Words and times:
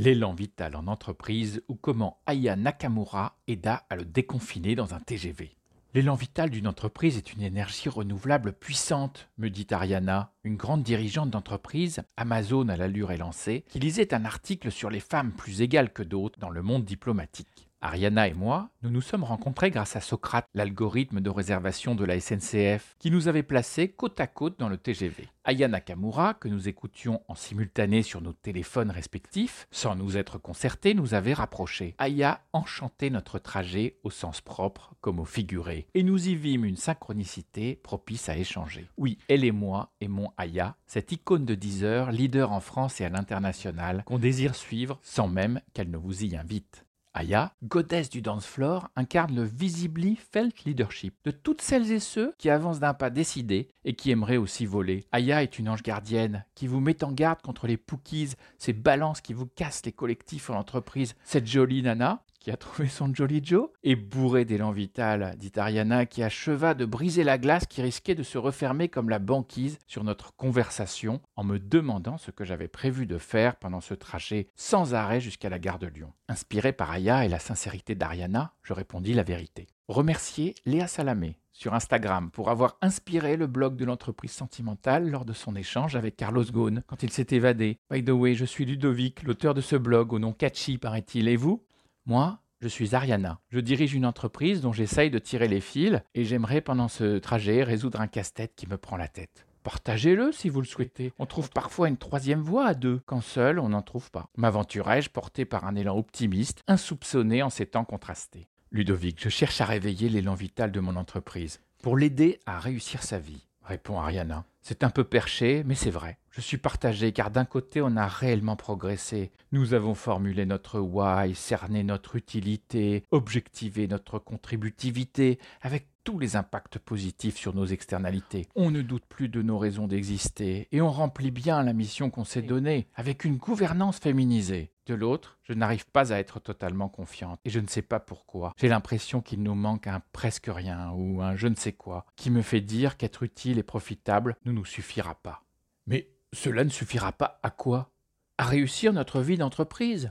L'élan 0.00 0.32
vital 0.32 0.76
en 0.76 0.86
entreprise 0.86 1.60
ou 1.66 1.74
comment 1.74 2.20
Aya 2.26 2.54
Nakamura 2.54 3.36
aida 3.48 3.84
à 3.90 3.96
le 3.96 4.04
déconfiner 4.04 4.76
dans 4.76 4.94
un 4.94 5.00
TGV. 5.00 5.56
L'élan 5.92 6.14
vital 6.14 6.50
d'une 6.50 6.68
entreprise 6.68 7.16
est 7.16 7.32
une 7.32 7.42
énergie 7.42 7.88
renouvelable 7.88 8.52
puissante, 8.52 9.28
me 9.38 9.50
dit 9.50 9.66
Ariana, 9.68 10.34
une 10.44 10.54
grande 10.54 10.84
dirigeante 10.84 11.30
d'entreprise, 11.30 12.04
Amazon 12.16 12.68
à 12.68 12.76
l'allure 12.76 13.10
élancée, 13.10 13.64
qui 13.66 13.80
lisait 13.80 14.14
un 14.14 14.24
article 14.24 14.70
sur 14.70 14.88
les 14.88 15.00
femmes 15.00 15.32
plus 15.32 15.62
égales 15.62 15.92
que 15.92 16.04
d'autres 16.04 16.38
dans 16.38 16.50
le 16.50 16.62
monde 16.62 16.84
diplomatique. 16.84 17.67
Ariana 17.80 18.26
et 18.26 18.34
moi, 18.34 18.70
nous 18.82 18.90
nous 18.90 19.00
sommes 19.00 19.22
rencontrés 19.22 19.70
grâce 19.70 19.94
à 19.94 20.00
Socrate, 20.00 20.48
l'algorithme 20.52 21.20
de 21.20 21.30
réservation 21.30 21.94
de 21.94 22.04
la 22.04 22.18
SNCF, 22.18 22.96
qui 22.98 23.12
nous 23.12 23.28
avait 23.28 23.44
placés 23.44 23.88
côte 23.88 24.18
à 24.18 24.26
côte 24.26 24.58
dans 24.58 24.68
le 24.68 24.76
TGV. 24.76 25.28
Aya 25.44 25.68
Nakamura, 25.68 26.34
que 26.34 26.48
nous 26.48 26.68
écoutions 26.68 27.22
en 27.28 27.36
simultané 27.36 28.02
sur 28.02 28.20
nos 28.20 28.32
téléphones 28.32 28.90
respectifs, 28.90 29.68
sans 29.70 29.94
nous 29.94 30.16
être 30.16 30.38
concertés, 30.38 30.92
nous 30.92 31.14
avait 31.14 31.34
rapprochés. 31.34 31.94
Aya 31.98 32.42
enchantait 32.52 33.10
notre 33.10 33.38
trajet 33.38 33.96
au 34.02 34.10
sens 34.10 34.40
propre 34.40 34.94
comme 35.00 35.20
au 35.20 35.24
figuré, 35.24 35.86
et 35.94 36.02
nous 36.02 36.28
y 36.28 36.34
vîmes 36.34 36.64
une 36.64 36.76
synchronicité 36.76 37.76
propice 37.76 38.28
à 38.28 38.36
échanger. 38.36 38.88
Oui, 38.96 39.18
elle 39.28 39.44
et 39.44 39.52
moi 39.52 39.92
aimons 40.00 40.32
Aya, 40.36 40.76
cette 40.86 41.12
icône 41.12 41.44
de 41.44 41.54
10 41.54 41.84
heures, 41.84 42.10
leader 42.10 42.50
en 42.50 42.60
France 42.60 43.00
et 43.00 43.04
à 43.04 43.08
l'international, 43.08 44.02
qu'on 44.04 44.18
désire 44.18 44.56
suivre 44.56 44.98
sans 45.02 45.28
même 45.28 45.60
qu'elle 45.74 45.90
ne 45.90 45.96
vous 45.96 46.24
y 46.24 46.36
invite. 46.36 46.84
Aya, 47.14 47.54
godesse 47.62 48.10
du 48.10 48.22
dance 48.22 48.46
floor, 48.46 48.88
incarne 48.96 49.34
le 49.34 49.42
visibly 49.44 50.16
felt 50.16 50.64
leadership 50.64 51.14
de 51.24 51.30
toutes 51.30 51.62
celles 51.62 51.90
et 51.90 52.00
ceux 52.00 52.34
qui 52.38 52.50
avancent 52.50 52.80
d'un 52.80 52.94
pas 52.94 53.10
décidé 53.10 53.68
et 53.84 53.94
qui 53.94 54.10
aimeraient 54.10 54.36
aussi 54.36 54.66
voler. 54.66 55.06
Aya 55.12 55.42
est 55.42 55.58
une 55.58 55.68
ange 55.68 55.82
gardienne 55.82 56.44
qui 56.54 56.66
vous 56.66 56.80
met 56.80 57.02
en 57.02 57.12
garde 57.12 57.42
contre 57.42 57.66
les 57.66 57.76
pookies, 57.76 58.34
ces 58.58 58.72
balances 58.72 59.20
qui 59.20 59.32
vous 59.32 59.46
cassent 59.46 59.84
les 59.84 59.92
collectifs 59.92 60.50
en 60.50 60.54
entreprise. 60.54 61.14
Cette 61.24 61.46
jolie 61.46 61.82
nana, 61.82 62.22
qui 62.40 62.50
a 62.50 62.56
trouvé 62.56 62.88
son 62.88 63.14
Jolly 63.14 63.40
Joe, 63.42 63.68
et 63.82 63.96
bourré 63.96 64.44
d'élan 64.44 64.72
vital, 64.72 65.34
dit 65.38 65.52
Ariana, 65.56 66.06
qui 66.06 66.22
acheva 66.22 66.74
de 66.74 66.84
briser 66.84 67.24
la 67.24 67.38
glace 67.38 67.66
qui 67.66 67.82
risquait 67.82 68.14
de 68.14 68.22
se 68.22 68.38
refermer 68.38 68.88
comme 68.88 69.08
la 69.08 69.18
banquise 69.18 69.78
sur 69.86 70.04
notre 70.04 70.34
conversation 70.36 71.20
en 71.36 71.44
me 71.44 71.58
demandant 71.58 72.18
ce 72.18 72.30
que 72.30 72.44
j'avais 72.44 72.68
prévu 72.68 73.06
de 73.06 73.18
faire 73.18 73.56
pendant 73.56 73.80
ce 73.80 73.94
trajet 73.94 74.48
sans 74.56 74.94
arrêt 74.94 75.20
jusqu'à 75.20 75.48
la 75.48 75.58
gare 75.58 75.78
de 75.78 75.86
Lyon. 75.86 76.12
Inspiré 76.28 76.72
par 76.72 76.90
Aya 76.90 77.24
et 77.24 77.28
la 77.28 77.38
sincérité 77.38 77.94
d'Ariana, 77.94 78.52
je 78.62 78.72
répondis 78.72 79.14
la 79.14 79.22
vérité. 79.22 79.66
Remercier 79.88 80.54
Léa 80.66 80.86
Salamé 80.86 81.38
sur 81.58 81.74
Instagram 81.74 82.30
pour 82.30 82.50
avoir 82.50 82.76
inspiré 82.82 83.36
le 83.36 83.46
blog 83.48 83.74
de 83.76 83.84
l'entreprise 83.84 84.30
sentimentale 84.30 85.10
lors 85.10 85.24
de 85.24 85.32
son 85.32 85.56
échange 85.56 85.96
avec 85.96 86.16
Carlos 86.16 86.44
Ghosn 86.44 86.82
quand 86.86 87.02
il 87.02 87.10
s'est 87.10 87.26
évadé. 87.30 87.78
By 87.90 88.04
the 88.04 88.10
way, 88.10 88.34
je 88.34 88.44
suis 88.44 88.64
Ludovic, 88.64 89.24
l'auteur 89.24 89.54
de 89.54 89.60
ce 89.60 89.74
blog 89.74 90.12
au 90.12 90.18
nom 90.18 90.32
catchy 90.32 90.78
paraît-il, 90.78 91.26
et 91.26 91.36
vous? 91.36 91.64
Moi, 92.08 92.40
je 92.60 92.68
suis 92.68 92.94
Ariana. 92.94 93.38
Je 93.50 93.60
dirige 93.60 93.94
une 93.94 94.06
entreprise 94.06 94.62
dont 94.62 94.72
j'essaye 94.72 95.10
de 95.10 95.18
tirer 95.18 95.46
les 95.46 95.60
fils 95.60 96.00
et 96.14 96.24
j'aimerais 96.24 96.62
pendant 96.62 96.88
ce 96.88 97.18
trajet 97.18 97.62
résoudre 97.62 98.00
un 98.00 98.06
casse-tête 98.06 98.54
qui 98.56 98.66
me 98.66 98.78
prend 98.78 98.96
la 98.96 99.08
tête. 99.08 99.46
Partagez-le 99.62 100.32
si 100.32 100.48
vous 100.48 100.62
le 100.62 100.66
souhaitez. 100.66 101.12
On 101.18 101.26
trouve 101.26 101.50
parfois 101.50 101.88
une 101.88 101.98
troisième 101.98 102.40
voie 102.40 102.66
à 102.66 102.74
deux, 102.74 103.02
quand 103.04 103.20
seul 103.20 103.58
on 103.58 103.68
n'en 103.68 103.82
trouve 103.82 104.10
pas. 104.10 104.30
M'aventurais-je 104.38 105.10
porté 105.10 105.44
par 105.44 105.66
un 105.66 105.74
élan 105.74 105.98
optimiste, 105.98 106.62
insoupçonné 106.66 107.42
en 107.42 107.50
ces 107.50 107.66
temps 107.66 107.84
contrastés? 107.84 108.48
Ludovic, 108.72 109.22
je 109.22 109.28
cherche 109.28 109.60
à 109.60 109.66
réveiller 109.66 110.08
l'élan 110.08 110.34
vital 110.34 110.72
de 110.72 110.80
mon 110.80 110.96
entreprise 110.96 111.60
pour 111.82 111.96
l'aider 111.96 112.40
à 112.46 112.58
réussir 112.58 113.02
sa 113.02 113.18
vie, 113.18 113.47
répond 113.68 114.00
Ariana. 114.00 114.44
C'est 114.62 114.82
un 114.82 114.90
peu 114.90 115.04
perché, 115.04 115.62
mais 115.64 115.74
c'est 115.74 115.90
vrai. 115.90 116.18
Je 116.30 116.40
suis 116.40 116.56
partagé 116.56 117.12
car 117.12 117.30
d'un 117.30 117.44
côté 117.44 117.80
on 117.80 117.96
a 117.96 118.06
réellement 118.06 118.56
progressé. 118.56 119.30
Nous 119.52 119.74
avons 119.74 119.94
formulé 119.94 120.46
notre 120.46 120.80
why, 120.80 121.34
cerné 121.34 121.84
notre 121.84 122.16
utilité, 122.16 123.04
objectivé 123.10 123.86
notre 123.86 124.18
contributivité 124.18 125.38
avec 125.62 125.86
tous 126.08 126.18
les 126.18 126.36
impacts 126.36 126.78
positifs 126.78 127.36
sur 127.36 127.54
nos 127.54 127.66
externalités. 127.66 128.48
On 128.56 128.70
ne 128.70 128.80
doute 128.80 129.04
plus 129.04 129.28
de 129.28 129.42
nos 129.42 129.58
raisons 129.58 129.86
d'exister 129.86 130.66
et 130.72 130.80
on 130.80 130.90
remplit 130.90 131.30
bien 131.30 131.62
la 131.62 131.74
mission 131.74 132.08
qu'on 132.08 132.24
s'est 132.24 132.40
donnée 132.40 132.88
avec 132.94 133.26
une 133.26 133.36
gouvernance 133.36 133.98
féminisée. 133.98 134.72
De 134.86 134.94
l'autre, 134.94 135.38
je 135.42 135.52
n'arrive 135.52 135.84
pas 135.90 136.14
à 136.14 136.18
être 136.18 136.40
totalement 136.40 136.88
confiante 136.88 137.40
et 137.44 137.50
je 137.50 137.60
ne 137.60 137.66
sais 137.66 137.82
pas 137.82 138.00
pourquoi. 138.00 138.54
J'ai 138.56 138.68
l'impression 138.68 139.20
qu'il 139.20 139.42
nous 139.42 139.54
manque 139.54 139.86
un 139.86 140.00
presque 140.14 140.48
rien 140.50 140.92
ou 140.92 141.20
un 141.20 141.36
je 141.36 141.46
ne 141.46 141.56
sais 141.56 141.74
quoi 141.74 142.06
qui 142.16 142.30
me 142.30 142.40
fait 142.40 142.62
dire 142.62 142.96
qu'être 142.96 143.22
utile 143.22 143.58
et 143.58 143.62
profitable 143.62 144.36
ne 144.46 144.52
nous 144.52 144.64
suffira 144.64 145.14
pas. 145.14 145.44
Mais 145.86 146.08
cela 146.32 146.64
ne 146.64 146.70
suffira 146.70 147.12
pas 147.12 147.38
à 147.42 147.50
quoi? 147.50 147.90
À 148.38 148.44
réussir 148.44 148.94
notre 148.94 149.20
vie 149.20 149.36
d'entreprise? 149.36 150.10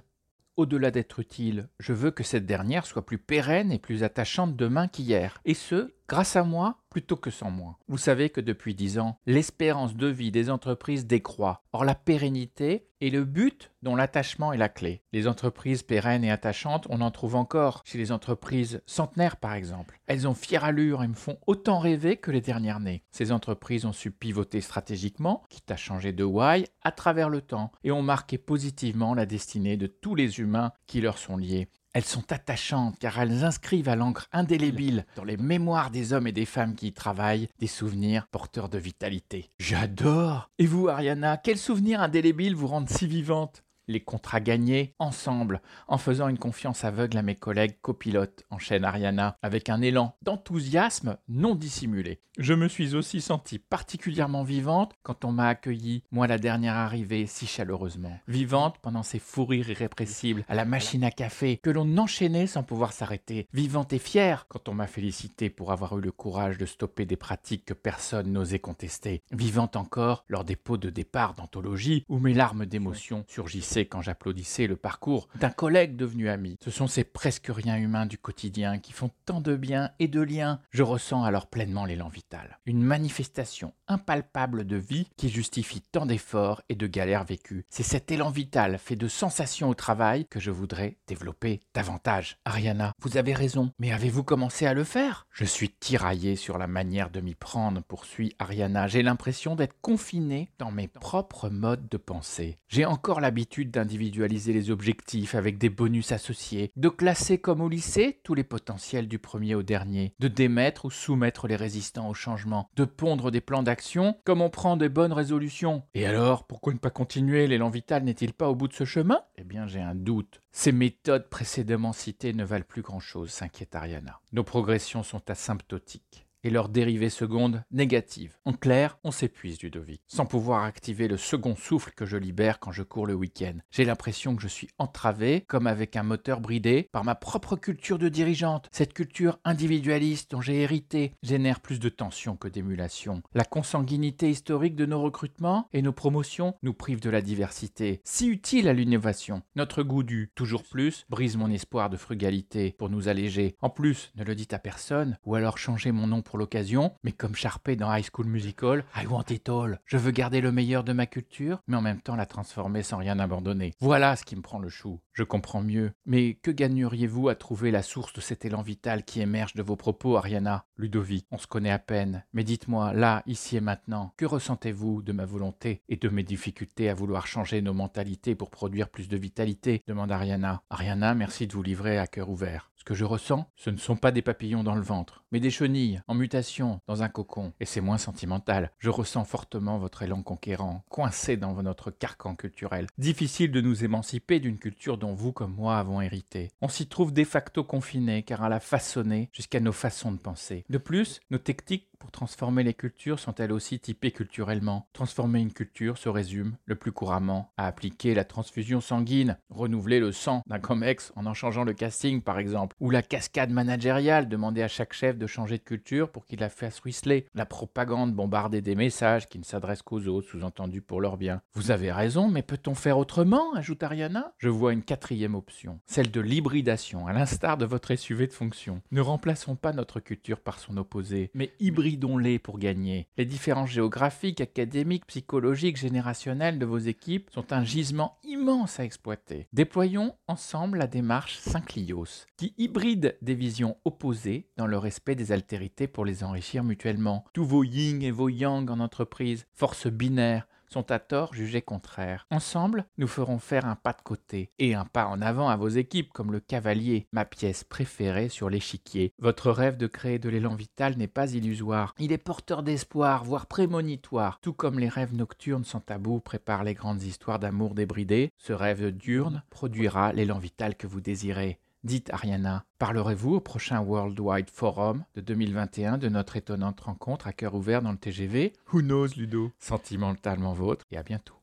Au-delà 0.57 0.89
d'être 0.89 1.19
utile, 1.19 1.69
je 1.79 1.93
veux 1.93 2.09
que 2.09 2.23
cette 2.23 2.47
dernière 2.47 2.87
soit 2.87 3.05
plus 3.05 3.19
pérenne 3.19 3.71
et 3.71 3.77
plus 3.77 4.03
attachante 4.03 4.55
demain 4.55 4.87
qu'hier. 4.87 5.39
Et 5.45 5.53
ce, 5.53 5.93
grâce 6.09 6.35
à 6.35 6.43
moi 6.43 6.79
plutôt 6.97 7.15
que 7.15 7.29
sans 7.29 7.51
moi. 7.51 7.77
Vous 7.87 7.99
savez 7.99 8.31
que 8.31 8.41
depuis 8.41 8.73
dix 8.73 8.97
ans, 8.97 9.19
l'espérance 9.27 9.95
de 9.95 10.07
vie 10.07 10.31
des 10.31 10.49
entreprises 10.49 11.05
décroît. 11.05 11.61
Or, 11.71 11.85
la 11.85 11.93
pérennité 11.93 12.89
est 13.01 13.11
le 13.11 13.23
but 13.23 13.69
dont 13.83 13.95
l'attachement 13.95 14.51
est 14.51 14.57
la 14.57 14.67
clé. 14.67 15.03
Les 15.13 15.27
entreprises 15.27 15.83
pérennes 15.83 16.23
et 16.23 16.31
attachantes, 16.31 16.87
on 16.89 17.01
en 17.01 17.11
trouve 17.11 17.35
encore 17.35 17.83
chez 17.85 17.99
les 17.99 18.11
entreprises 18.11 18.81
centenaires 18.87 19.37
par 19.37 19.53
exemple. 19.53 19.99
Elles 20.07 20.27
ont 20.27 20.33
fière 20.33 20.63
allure 20.63 21.03
et 21.03 21.07
me 21.07 21.13
font 21.13 21.37
autant 21.45 21.77
rêver 21.77 22.17
que 22.17 22.31
les 22.31 22.41
dernières 22.41 22.79
nées. 22.79 23.03
Ces 23.11 23.31
entreprises 23.31 23.85
ont 23.85 23.93
su 23.93 24.09
pivoter 24.09 24.61
stratégiquement, 24.61 25.43
quitte 25.51 25.69
à 25.69 25.77
changer 25.77 26.13
de 26.13 26.23
why, 26.23 26.65
à 26.81 26.91
travers 26.91 27.29
le 27.29 27.41
temps, 27.41 27.71
et 27.83 27.91
ont 27.91 28.01
marqué 28.01 28.39
positivement 28.39 29.13
la 29.13 29.27
destinée 29.27 29.77
de 29.77 29.85
tous 29.85 30.15
les 30.15 30.39
humains 30.39 30.71
qui 30.87 30.99
leur 30.99 31.19
sont 31.19 31.37
liés. 31.37 31.69
Elles 31.97 32.05
sont 32.05 32.31
attachantes 32.31 32.99
car 32.99 33.19
elles 33.19 33.43
inscrivent 33.43 33.89
à 33.89 33.95
l'encre 33.95 34.27
indélébile 34.31 35.07
dans 35.15 35.23
les 35.23 35.35
mémoires 35.35 35.89
des 35.89 36.13
hommes 36.13 36.27
et 36.27 36.31
des 36.31 36.45
femmes 36.45 36.75
qui 36.75 36.89
y 36.89 36.93
travaillent 36.93 37.49
des 37.57 37.65
souvenirs 37.65 38.27
porteurs 38.27 38.69
de 38.69 38.77
vitalité. 38.77 39.49
J'adore 39.57 40.51
Et 40.59 40.67
vous, 40.67 40.89
Ariana, 40.89 41.37
quels 41.37 41.57
souvenirs 41.57 41.99
indélébiles 41.99 42.55
vous 42.55 42.67
rendent 42.67 42.87
si 42.87 43.07
vivante 43.07 43.63
les 43.87 44.01
contrats 44.01 44.39
gagnés 44.39 44.93
ensemble, 44.99 45.61
en 45.87 45.97
faisant 45.97 46.27
une 46.27 46.37
confiance 46.37 46.83
aveugle 46.83 47.17
à 47.17 47.21
mes 47.21 47.35
collègues 47.35 47.77
copilotes, 47.81 48.43
enchaîne 48.49 48.85
Ariana, 48.85 49.37
avec 49.41 49.69
un 49.69 49.81
élan 49.81 50.15
d'enthousiasme 50.21 51.17
non 51.27 51.55
dissimulé. 51.55 52.21
Je 52.37 52.53
me 52.53 52.67
suis 52.67 52.93
aussi 52.93 53.19
sentie 53.19 53.57
particulièrement 53.57 54.43
vivante 54.43 54.93
quand 55.01 55.25
on 55.25 55.31
m'a 55.31 55.47
accueilli, 55.47 56.03
moi 56.11 56.27
la 56.27 56.37
dernière 56.37 56.75
arrivée, 56.75 57.25
si 57.25 57.47
chaleureusement. 57.47 58.19
Vivante 58.27 58.77
pendant 58.83 59.01
ces 59.01 59.17
fous 59.17 59.45
rires 59.45 59.71
irrépressibles 59.71 60.45
à 60.47 60.53
la 60.53 60.65
machine 60.65 61.03
à 61.03 61.09
café 61.09 61.57
que 61.57 61.71
l'on 61.71 61.97
enchaînait 61.97 62.45
sans 62.45 62.61
pouvoir 62.61 62.93
s'arrêter. 62.93 63.47
Vivante 63.53 63.91
et 63.93 63.97
fière 63.97 64.45
quand 64.49 64.69
on 64.69 64.75
m'a 64.75 64.85
félicité 64.85 65.49
pour 65.49 65.71
avoir 65.71 65.97
eu 65.97 66.01
le 66.01 66.11
courage 66.11 66.59
de 66.59 66.67
stopper 66.67 67.05
des 67.05 67.15
pratiques 67.15 67.65
que 67.65 67.73
personne 67.73 68.31
n'osait 68.31 68.59
contester. 68.59 69.23
Vivante 69.31 69.75
encore 69.75 70.23
lors 70.27 70.43
des 70.43 70.55
pots 70.55 70.77
de 70.77 70.91
départ 70.91 71.33
d'anthologie 71.33 72.05
où 72.07 72.19
mes 72.19 72.35
larmes 72.35 72.67
d'émotion 72.67 73.25
surgissaient 73.27 73.76
quand 73.85 74.01
j'applaudissais 74.01 74.67
le 74.67 74.75
parcours 74.75 75.27
d'un 75.35 75.49
collègue 75.49 75.95
devenu 75.95 76.29
ami. 76.29 76.57
Ce 76.63 76.71
sont 76.71 76.87
ces 76.87 77.03
presque 77.03 77.47
rien 77.49 77.77
humains 77.77 78.05
du 78.05 78.17
quotidien 78.17 78.79
qui 78.79 78.91
font 78.91 79.11
tant 79.25 79.41
de 79.41 79.55
bien 79.55 79.91
et 79.99 80.07
de 80.07 80.21
liens. 80.21 80.59
Je 80.71 80.83
ressens 80.83 81.23
alors 81.23 81.47
pleinement 81.47 81.85
l'élan 81.85 82.09
vital. 82.09 82.59
Une 82.65 82.81
manifestation 82.81 83.73
impalpable 83.87 84.65
de 84.65 84.77
vie 84.77 85.07
qui 85.17 85.29
justifie 85.29 85.81
tant 85.81 86.05
d'efforts 86.05 86.61
et 86.69 86.75
de 86.75 86.87
galères 86.87 87.23
vécues. 87.23 87.65
C'est 87.69 87.83
cet 87.83 88.11
élan 88.11 88.29
vital 88.29 88.77
fait 88.77 88.95
de 88.95 89.07
sensations 89.07 89.69
au 89.69 89.73
travail 89.73 90.25
que 90.25 90.39
je 90.39 90.51
voudrais 90.51 90.97
développer 91.07 91.61
davantage. 91.73 92.37
Ariana, 92.45 92.93
vous 93.01 93.17
avez 93.17 93.33
raison, 93.33 93.71
mais 93.79 93.91
avez-vous 93.91 94.23
commencé 94.23 94.65
à 94.65 94.73
le 94.73 94.83
faire? 94.83 95.27
Je 95.31 95.45
suis 95.45 95.69
tiraillé 95.69 96.35
sur 96.35 96.57
la 96.57 96.67
manière 96.67 97.09
de 97.09 97.21
m'y 97.21 97.35
prendre, 97.35 97.81
poursuit 97.81 98.35
Ariana. 98.39 98.87
J'ai 98.87 99.03
l'impression 99.03 99.55
d'être 99.55 99.79
confiné 99.81 100.49
dans 100.57 100.71
mes 100.71 100.87
propres 100.87 101.49
modes 101.49 101.87
de 101.89 101.97
pensée. 101.97 102.57
J'ai 102.67 102.85
encore 102.85 103.21
l'habitude 103.21 103.66
d'individualiser 103.71 104.53
les 104.53 104.71
objectifs 104.71 105.35
avec 105.35 105.57
des 105.57 105.69
bonus 105.69 106.11
associés, 106.11 106.71
de 106.75 106.89
classer 106.89 107.37
comme 107.37 107.61
au 107.61 107.69
lycée 107.69 108.19
tous 108.23 108.33
les 108.33 108.43
potentiels 108.43 109.07
du 109.07 109.19
premier 109.19 109.55
au 109.55 109.63
dernier, 109.63 110.13
de 110.19 110.27
démettre 110.27 110.85
ou 110.85 110.91
soumettre 110.91 111.47
les 111.47 111.55
résistants 111.55 112.09
au 112.09 112.13
changement, 112.13 112.69
de 112.75 112.85
pondre 112.85 113.31
des 113.31 113.41
plans 113.41 113.63
d'action 113.63 114.17
comme 114.23 114.41
on 114.41 114.49
prend 114.49 114.77
des 114.77 114.89
bonnes 114.89 115.13
résolutions. 115.13 115.83
Et 115.93 116.05
alors, 116.05 116.45
pourquoi 116.45 116.73
ne 116.73 116.79
pas 116.79 116.89
continuer? 116.89 117.47
L'élan 117.47 117.69
vital 117.69 118.03
n'est-il 118.03 118.33
pas 118.33 118.49
au 118.49 118.55
bout 118.55 118.67
de 118.67 118.73
ce 118.73 118.85
chemin? 118.85 119.21
Eh 119.37 119.43
bien, 119.43 119.67
j'ai 119.67 119.81
un 119.81 119.95
doute. 119.95 120.41
Ces 120.51 120.71
méthodes 120.71 121.29
précédemment 121.29 121.93
citées 121.93 122.33
ne 122.33 122.43
valent 122.43 122.65
plus 122.67 122.81
grand-chose, 122.81 123.29
s'inquiète 123.29 123.75
Ariana. 123.75 124.19
Nos 124.31 124.43
progressions 124.43 125.03
sont 125.03 125.29
asymptotiques 125.29 126.26
et 126.47 126.49
leur 126.49 126.69
dérivée 126.69 127.09
seconde 127.09 127.61
négative. 127.71 128.37
En 128.45 128.53
clair, 128.53 128.97
on 129.03 129.11
s'épuise, 129.11 129.61
Ludovic, 129.61 130.01
sans 130.07 130.25
pouvoir 130.25 130.63
activer 130.63 131.09
le 131.09 131.17
second 131.17 131.57
souffle 131.57 131.91
que 131.91 132.05
je 132.05 132.15
libère 132.15 132.59
quand 132.59 132.71
je 132.71 132.83
cours 132.83 133.05
le 133.05 133.15
week-end. 133.15 133.55
J'ai 133.69 133.83
l'impression 133.83 134.33
que 134.33 134.41
je 134.41 134.47
suis 134.47 134.69
entravé, 134.77 135.43
comme 135.47 135.67
avec 135.67 135.97
un 135.97 136.03
moteur 136.03 136.39
bridé, 136.39 136.87
par 136.93 137.03
ma 137.03 137.15
propre 137.15 137.57
culture 137.57 137.99
de 137.99 138.07
dirigeante. 138.07 138.69
Cette 138.71 138.93
culture 138.93 139.39
individualiste 139.43 140.31
dont 140.31 140.39
j'ai 140.39 140.61
hérité 140.61 141.11
génère 141.21 141.59
plus 141.59 141.81
de 141.81 141.89
tension 141.89 142.37
que 142.37 142.47
d'émulation. 142.47 143.21
La 143.33 143.43
consanguinité 143.43 144.29
historique 144.29 144.75
de 144.75 144.85
nos 144.85 145.01
recrutements 145.01 145.67
et 145.73 145.81
nos 145.81 145.91
promotions 145.91 146.55
nous 146.63 146.73
prive 146.73 147.01
de 147.01 147.09
la 147.09 147.21
diversité, 147.21 147.99
si 148.05 148.27
utile 148.27 148.69
à 148.69 148.73
l'innovation. 148.73 149.41
Notre 149.57 149.83
goût 149.83 150.03
du 150.03 150.31
toujours 150.33 150.63
plus 150.63 151.05
brise 151.09 151.35
mon 151.35 151.51
espoir 151.51 151.89
de 151.89 151.97
frugalité 151.97 152.73
pour 152.77 152.89
nous 152.89 153.09
alléger. 153.09 153.57
En 153.61 153.69
plus, 153.69 154.13
ne 154.15 154.23
le 154.23 154.33
dites 154.33 154.53
à 154.53 154.59
personne, 154.59 155.17
ou 155.25 155.35
alors 155.35 155.57
changez 155.57 155.91
mon 155.91 156.07
nom 156.07 156.21
pour 156.21 156.36
l'occasion, 156.37 156.93
mais 157.03 157.11
comme 157.11 157.35
Sharpay 157.35 157.75
dans 157.75 157.93
High 157.93 158.07
School 158.11 158.27
Musical, 158.27 158.85
I 158.95 159.05
want 159.05 159.25
it 159.29 159.49
all. 159.49 159.79
Je 159.85 159.97
veux 159.97 160.11
garder 160.11 160.39
le 160.39 160.51
meilleur 160.51 160.83
de 160.83 160.93
ma 160.93 161.05
culture, 161.05 161.59
mais 161.67 161.75
en 161.75 161.81
même 161.81 162.01
temps 162.01 162.15
la 162.15 162.25
transformer 162.25 162.83
sans 162.83 162.97
rien 162.97 163.19
abandonner. 163.19 163.73
Voilà 163.81 164.15
ce 164.15 164.23
qui 164.23 164.35
me 164.35 164.41
prend 164.41 164.59
le 164.59 164.69
chou. 164.69 164.99
Je 165.13 165.23
comprends 165.23 165.61
mieux. 165.61 165.91
Mais 166.05 166.35
que 166.35 166.51
gagneriez-vous 166.51 167.27
à 167.29 167.35
trouver 167.35 167.71
la 167.71 167.81
source 167.81 168.13
de 168.13 168.21
cet 168.21 168.45
élan 168.45 168.61
vital 168.61 169.03
qui 169.03 169.19
émerge 169.19 169.55
de 169.55 169.63
vos 169.63 169.75
propos, 169.75 170.15
Ariana? 170.15 170.65
Ludovic, 170.77 171.25
on 171.31 171.37
se 171.37 171.47
connaît 171.47 171.71
à 171.71 171.79
peine, 171.79 172.23
mais 172.33 172.43
dites-moi, 172.43 172.93
là, 172.93 173.23
ici 173.25 173.57
et 173.57 173.61
maintenant, 173.61 174.13
que 174.15 174.25
ressentez-vous 174.25 175.01
de 175.01 175.11
ma 175.11 175.25
volonté 175.25 175.81
et 175.89 175.97
de 175.97 176.09
mes 176.09 176.23
difficultés 176.23 176.89
à 176.89 176.93
vouloir 176.93 177.25
changer 177.25 177.61
nos 177.61 177.73
mentalités 177.73 178.35
pour 178.35 178.51
produire 178.51 178.89
plus 178.89 179.07
de 179.07 179.17
vitalité? 179.17 179.81
demande 179.87 180.11
Ariana. 180.11 180.61
Ariana, 180.69 181.15
merci 181.15 181.47
de 181.47 181.53
vous 181.53 181.63
livrer 181.63 181.97
à 181.97 182.07
cœur 182.07 182.29
ouvert 182.29 182.69
que 182.87 182.95
je 182.95 183.03
ressens, 183.03 183.51
ce 183.57 183.69
ne 183.69 183.75
sont 183.75 183.97
pas 183.97 184.13
des 184.13 184.21
papillons 184.21 184.63
dans 184.63 184.75
le 184.75 184.81
ventre, 184.81 185.25
mais 185.33 185.41
des 185.41 185.51
chenilles 185.51 186.01
en 186.07 186.13
mutation 186.13 186.79
dans 186.87 187.03
un 187.03 187.09
cocon. 187.09 187.51
Et 187.59 187.65
c'est 187.65 187.81
moins 187.81 187.97
sentimental. 187.97 188.71
Je 188.79 188.89
ressens 188.89 189.25
fortement 189.25 189.77
votre 189.77 190.03
élan 190.03 190.23
conquérant, 190.23 190.85
coincé 190.87 191.35
dans 191.35 191.61
notre 191.61 191.91
carcan 191.91 192.37
culturel. 192.37 192.87
Difficile 192.97 193.51
de 193.51 193.59
nous 193.59 193.83
émanciper 193.83 194.39
d'une 194.39 194.57
culture 194.57 194.97
dont 194.97 195.13
vous 195.13 195.33
comme 195.33 195.53
moi 195.53 195.79
avons 195.79 195.99
hérité. 195.99 196.49
On 196.61 196.69
s'y 196.69 196.87
trouve 196.87 197.11
de 197.11 197.25
facto 197.25 197.65
confiné 197.65 198.23
car 198.23 198.45
elle 198.45 198.53
a 198.53 198.61
façonné 198.61 199.29
jusqu'à 199.33 199.59
nos 199.59 199.73
façons 199.73 200.13
de 200.13 200.19
penser. 200.19 200.63
De 200.69 200.77
plus, 200.77 201.19
nos 201.29 201.39
techniques 201.39 201.89
pour 201.97 202.11
transformer 202.11 202.63
les 202.63 202.73
cultures 202.73 203.19
sont 203.19 203.35
elles 203.35 203.51
aussi 203.51 203.79
typées 203.79 204.11
culturellement. 204.11 204.87
Transformer 204.93 205.39
une 205.39 205.51
culture 205.51 205.97
se 205.97 206.09
résume, 206.09 206.55
le 206.65 206.75
plus 206.75 206.91
couramment, 206.91 207.51
à 207.57 207.67
appliquer 207.67 208.13
la 208.13 208.23
transfusion 208.23 208.81
sanguine, 208.81 209.37
renouveler 209.49 209.99
le 209.99 210.11
sang 210.11 210.43
d'un 210.47 210.59
COMEX 210.59 211.11
en 211.15 211.25
en 211.25 211.33
changeant 211.33 211.63
le 211.63 211.73
casting 211.73 212.21
par 212.21 212.39
exemple, 212.39 212.76
ou 212.79 212.89
la 212.89 213.01
cascade 213.01 213.51
managériale, 213.51 214.29
demander 214.29 214.63
à 214.63 214.67
chaque 214.67 214.93
chef 214.93 215.17
de 215.17 215.27
changer 215.27 215.57
de 215.57 215.63
culture 215.63 216.09
pour 216.09 216.25
qu'il 216.25 216.39
la 216.39 216.49
fasse 216.49 216.79
ruisseler, 216.79 217.25
la 217.33 217.45
propagande, 217.45 218.13
bombarder 218.13 218.61
des 218.61 218.75
messages 218.75 219.27
qui 219.27 219.39
ne 219.39 219.43
s'adressent 219.43 219.81
qu'aux 219.81 220.07
autres, 220.07 220.29
sous-entendus 220.29 220.81
pour 220.81 221.01
leur 221.01 221.17
bien. 221.17 221.41
Vous 221.53 221.71
avez 221.71 221.91
raison, 221.91 222.29
mais 222.29 222.43
peut-on 222.43 222.75
faire 222.75 222.97
autrement 222.97 223.53
ajoute 223.55 223.83
Ariana? 223.83 224.33
Je 224.37 224.49
vois 224.49 224.73
une 224.73 224.83
quatrième 224.83 225.35
option, 225.35 225.79
celle 225.85 226.11
de 226.11 226.21
l'hybridation, 226.21 227.07
à 227.07 227.13
l'instar 227.13 227.57
de 227.57 227.65
votre 227.65 227.95
SUV 227.95 228.27
de 228.27 228.33
fonction. 228.33 228.81
Ne 228.91 229.01
remplaçons 229.01 229.55
pas 229.55 229.73
notre 229.73 229.99
culture 229.99 230.39
par 230.39 230.59
son 230.59 230.77
opposé, 230.77 231.31
mais 231.33 231.51
hybridons 231.59 232.17
les 232.17 232.39
pour 232.39 232.59
gagner. 232.59 233.07
Les 233.17 233.25
différences 233.25 233.69
géographiques, 233.69 234.41
académiques, 234.41 235.07
psychologiques, 235.07 235.77
générationnelles 235.77 236.59
de 236.59 236.65
vos 236.65 236.77
équipes 236.77 237.29
sont 237.33 237.53
un 237.53 237.63
gisement 237.63 238.17
immense 238.23 238.79
à 238.79 238.85
exploiter. 238.85 239.47
Déployons 239.53 240.15
ensemble 240.27 240.77
la 240.77 240.87
démarche 240.87 241.37
Synclios, 241.37 242.25
qui 242.37 242.53
hybride 242.67 243.17
des 243.21 243.33
visions 243.33 243.77
opposées 243.85 244.49
dans 244.57 244.67
le 244.67 244.77
respect 244.77 245.15
des 245.15 245.31
altérités 245.31 245.87
pour 245.87 246.03
les 246.03 246.25
enrichir 246.25 246.65
mutuellement. 246.65 247.23
Tous 247.31 247.45
vos 247.45 247.63
yin 247.63 248.03
et 248.03 248.11
vos 248.11 248.27
yang 248.27 248.69
en 248.69 248.81
entreprise, 248.81 249.45
forces 249.53 249.87
binaires, 249.87 250.49
sont 250.69 250.91
à 250.91 250.99
tort 250.99 251.33
jugés 251.33 251.61
contraires. 251.61 252.27
Ensemble, 252.29 252.83
nous 252.97 253.07
ferons 253.07 253.39
faire 253.39 253.65
un 253.65 253.77
pas 253.77 253.93
de 253.93 254.01
côté 254.03 254.51
et 254.59 254.75
un 254.75 254.83
pas 254.83 255.07
en 255.07 255.21
avant 255.21 255.47
à 255.47 255.55
vos 255.55 255.69
équipes 255.69 256.11
comme 256.11 256.33
le 256.33 256.41
cavalier, 256.41 257.07
ma 257.13 257.23
pièce 257.23 257.63
préférée 257.63 258.27
sur 258.27 258.49
l'échiquier. 258.49 259.13
Votre 259.17 259.49
rêve 259.49 259.77
de 259.77 259.87
créer 259.87 260.19
de 260.19 260.27
l'élan 260.27 260.55
vital 260.55 260.97
n'est 260.97 261.07
pas 261.07 261.31
illusoire. 261.31 261.95
Il 261.99 262.11
est 262.11 262.17
porteur 262.17 262.63
d'espoir, 262.63 263.23
voire 263.23 263.45
prémonitoire. 263.45 264.39
Tout 264.41 264.51
comme 264.51 264.77
les 264.77 264.89
rêves 264.89 265.15
nocturnes 265.15 265.63
sans 265.63 265.79
tabou 265.79 266.19
préparent 266.19 266.65
les 266.65 266.73
grandes 266.73 267.03
histoires 267.03 267.39
d'amour 267.39 267.75
débridées, 267.75 268.33
ce 268.37 268.51
rêve 268.51 268.91
diurne 268.91 269.43
produira 269.49 270.11
l'élan 270.11 270.37
vital 270.37 270.75
que 270.75 270.85
vous 270.85 270.99
désirez. 270.99 271.61
Dites 271.87 272.11
Ariana, 272.11 272.65
parlerez-vous 272.79 273.35
au 273.35 273.39
prochain 273.39 273.79
World 273.79 274.19
Wide 274.19 274.49
Forum 274.49 275.05
de 275.15 275.21
2021 275.21 275.97
de 275.97 276.09
notre 276.09 276.35
étonnante 276.35 276.81
rencontre 276.81 277.27
à 277.27 277.31
cœur 277.31 277.55
ouvert 277.55 277.81
dans 277.81 277.93
le 277.93 277.97
TGV 277.97 278.51
Who 278.73 278.81
knows 278.81 279.07
Ludo? 279.15 279.53
Sentimentalement 279.57 280.51
vôtre 280.51 280.83
et 280.91 280.97
à 280.97 281.03
bientôt. 281.03 281.35